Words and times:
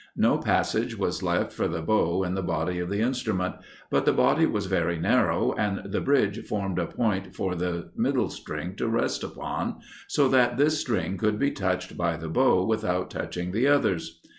No 0.17 0.39
passage 0.39 0.97
was 0.97 1.21
left 1.21 1.53
for 1.53 1.67
the 1.67 1.83
bow 1.83 2.23
in 2.23 2.33
the 2.33 2.41
body 2.41 2.79
of 2.79 2.89
the 2.89 3.01
instrument, 3.01 3.57
but 3.91 4.03
the 4.03 4.11
body 4.11 4.47
was 4.47 4.65
very 4.65 4.97
narrow, 4.97 5.53
and 5.55 5.91
the 5.91 6.01
bridge 6.01 6.43
formed 6.47 6.79
a 6.79 6.87
point 6.87 7.35
for 7.35 7.53
the 7.53 7.91
middle 7.95 8.31
string 8.31 8.73
to 8.77 8.87
rest 8.87 9.23
upon, 9.23 9.79
so 10.07 10.27
that 10.29 10.57
this 10.57 10.79
string 10.81 11.17
could 11.19 11.37
be 11.37 11.51
touched 11.51 11.97
by 11.97 12.17
the 12.17 12.29
bow 12.29 12.65
without 12.65 13.11
touching 13.11 13.51
the 13.51 13.67
others. 13.67 14.21